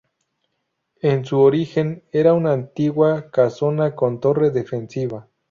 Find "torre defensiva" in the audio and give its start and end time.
4.19-5.27